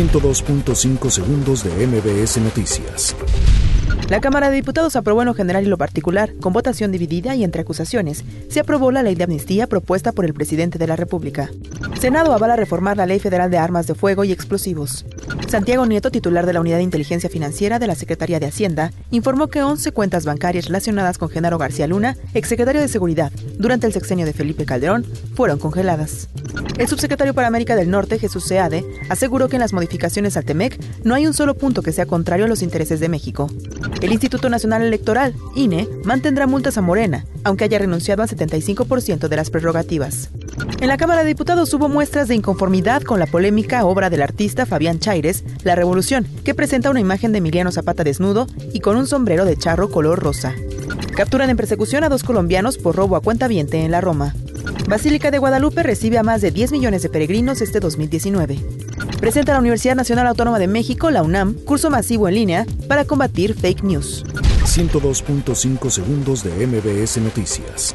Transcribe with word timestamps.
102.5 0.00 1.10
segundos 1.10 1.62
de 1.62 1.86
MBS 1.86 2.38
Noticias. 2.38 3.14
La 4.08 4.22
Cámara 4.22 4.48
de 4.48 4.56
Diputados 4.56 4.96
aprobó 4.96 5.20
en 5.20 5.26
lo 5.26 5.34
general 5.34 5.64
y 5.64 5.68
lo 5.68 5.76
particular, 5.76 6.32
con 6.40 6.54
votación 6.54 6.90
dividida 6.90 7.36
y 7.36 7.44
entre 7.44 7.60
acusaciones, 7.60 8.24
se 8.48 8.60
aprobó 8.60 8.92
la 8.92 9.02
ley 9.02 9.14
de 9.14 9.24
amnistía 9.24 9.66
propuesta 9.66 10.12
por 10.12 10.24
el 10.24 10.32
presidente 10.32 10.78
de 10.78 10.86
la 10.86 10.96
República. 10.96 11.50
Senado 12.00 12.32
avala 12.32 12.56
reformar 12.56 12.96
la 12.96 13.04
Ley 13.04 13.18
Federal 13.18 13.50
de 13.50 13.58
Armas 13.58 13.86
de 13.86 13.94
Fuego 13.94 14.24
y 14.24 14.32
Explosivos. 14.32 15.04
Santiago 15.48 15.84
Nieto, 15.84 16.10
titular 16.10 16.46
de 16.46 16.54
la 16.54 16.60
Unidad 16.62 16.78
de 16.78 16.84
Inteligencia 16.84 17.28
Financiera 17.28 17.78
de 17.78 17.86
la 17.86 17.94
Secretaría 17.94 18.40
de 18.40 18.46
Hacienda, 18.46 18.92
informó 19.10 19.48
que 19.48 19.62
11 19.62 19.92
cuentas 19.92 20.24
bancarias 20.24 20.64
relacionadas 20.64 21.18
con 21.18 21.28
Genaro 21.28 21.58
García 21.58 21.86
Luna, 21.86 22.16
exsecretario 22.32 22.80
de 22.80 22.88
Seguridad, 22.88 23.30
durante 23.58 23.86
el 23.86 23.92
sexenio 23.92 24.24
de 24.24 24.32
Felipe 24.32 24.64
Calderón, 24.64 25.04
fueron 25.34 25.58
congeladas. 25.58 26.28
El 26.80 26.88
subsecretario 26.88 27.34
para 27.34 27.46
América 27.46 27.76
del 27.76 27.90
Norte, 27.90 28.18
Jesús 28.18 28.44
Seade, 28.44 28.86
aseguró 29.10 29.50
que 29.50 29.56
en 29.56 29.60
las 29.60 29.74
modificaciones 29.74 30.38
al 30.38 30.46
TEMEC 30.46 30.82
no 31.04 31.14
hay 31.14 31.26
un 31.26 31.34
solo 31.34 31.54
punto 31.54 31.82
que 31.82 31.92
sea 31.92 32.06
contrario 32.06 32.46
a 32.46 32.48
los 32.48 32.62
intereses 32.62 33.00
de 33.00 33.10
México. 33.10 33.50
El 34.00 34.12
Instituto 34.12 34.48
Nacional 34.48 34.82
Electoral, 34.82 35.34
INE, 35.54 35.86
mantendrá 36.04 36.46
multas 36.46 36.78
a 36.78 36.80
Morena, 36.80 37.26
aunque 37.44 37.64
haya 37.64 37.78
renunciado 37.78 38.22
al 38.22 38.30
75% 38.30 39.28
de 39.28 39.36
las 39.36 39.50
prerrogativas. 39.50 40.30
En 40.80 40.88
la 40.88 40.96
Cámara 40.96 41.20
de 41.20 41.28
Diputados 41.28 41.74
hubo 41.74 41.90
muestras 41.90 42.28
de 42.28 42.34
inconformidad 42.34 43.02
con 43.02 43.18
la 43.18 43.26
polémica 43.26 43.84
obra 43.84 44.08
del 44.08 44.22
artista 44.22 44.64
Fabián 44.64 45.00
Chaires, 45.00 45.44
La 45.64 45.74
Revolución, 45.74 46.26
que 46.44 46.54
presenta 46.54 46.88
una 46.88 47.00
imagen 47.00 47.32
de 47.32 47.38
Emiliano 47.38 47.72
Zapata 47.72 48.04
desnudo 48.04 48.46
y 48.72 48.80
con 48.80 48.96
un 48.96 49.06
sombrero 49.06 49.44
de 49.44 49.58
charro 49.58 49.90
color 49.90 50.18
rosa. 50.18 50.54
Capturan 51.14 51.50
en 51.50 51.58
persecución 51.58 52.04
a 52.04 52.08
dos 52.08 52.24
colombianos 52.24 52.78
por 52.78 52.96
robo 52.96 53.16
a 53.16 53.20
cuenta 53.20 53.48
viente 53.48 53.84
en 53.84 53.90
la 53.90 54.00
Roma. 54.00 54.34
Basílica 54.88 55.30
de 55.30 55.38
Guadalupe 55.38 55.82
recibe 55.82 56.18
a 56.18 56.22
más 56.22 56.40
de 56.40 56.50
10 56.50 56.72
millones 56.72 57.02
de 57.02 57.08
peregrinos 57.08 57.60
este 57.60 57.80
2019 57.80 58.58
presenta 59.20 59.52
la 59.52 59.58
Universidad 59.58 59.94
Nacional 59.94 60.26
Autónoma 60.26 60.58
de 60.58 60.66
México, 60.66 61.10
la 61.10 61.22
UNAM, 61.22 61.54
curso 61.64 61.90
masivo 61.90 62.26
en 62.26 62.34
línea 62.34 62.66
para 62.88 63.04
combatir 63.04 63.54
fake 63.54 63.84
news. 63.84 64.24
102.5 64.64 65.90
segundos 65.90 66.42
de 66.42 66.66
MBS 66.66 67.18
Noticias. 67.18 67.94